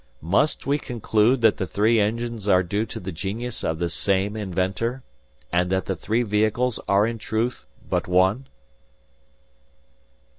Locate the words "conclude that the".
0.79-1.67